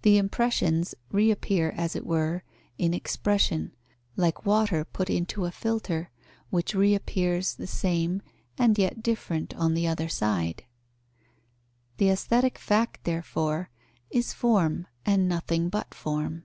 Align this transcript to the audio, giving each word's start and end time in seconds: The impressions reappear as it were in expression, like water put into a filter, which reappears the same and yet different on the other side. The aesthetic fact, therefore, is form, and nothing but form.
The 0.00 0.16
impressions 0.16 0.94
reappear 1.10 1.74
as 1.76 1.94
it 1.94 2.06
were 2.06 2.44
in 2.78 2.94
expression, 2.94 3.74
like 4.16 4.46
water 4.46 4.86
put 4.86 5.10
into 5.10 5.44
a 5.44 5.50
filter, 5.50 6.10
which 6.48 6.74
reappears 6.74 7.52
the 7.54 7.66
same 7.66 8.22
and 8.56 8.78
yet 8.78 9.02
different 9.02 9.52
on 9.54 9.74
the 9.74 9.86
other 9.86 10.08
side. 10.08 10.64
The 11.98 12.08
aesthetic 12.08 12.56
fact, 12.56 13.04
therefore, 13.04 13.68
is 14.08 14.32
form, 14.32 14.86
and 15.04 15.28
nothing 15.28 15.68
but 15.68 15.92
form. 15.92 16.44